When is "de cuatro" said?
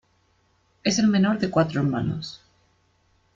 1.37-1.79